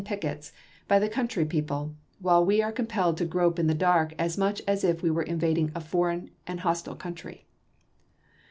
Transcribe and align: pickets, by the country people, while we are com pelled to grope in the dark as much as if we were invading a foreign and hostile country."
pickets, 0.03 0.51
by 0.87 0.97
the 0.97 1.07
country 1.07 1.45
people, 1.45 1.93
while 2.19 2.43
we 2.43 2.59
are 2.59 2.71
com 2.71 2.87
pelled 2.87 3.17
to 3.17 3.23
grope 3.23 3.59
in 3.59 3.67
the 3.67 3.73
dark 3.75 4.15
as 4.17 4.35
much 4.35 4.59
as 4.67 4.83
if 4.83 5.03
we 5.03 5.11
were 5.11 5.21
invading 5.21 5.71
a 5.75 5.79
foreign 5.79 6.31
and 6.47 6.61
hostile 6.61 6.95
country." 6.95 7.45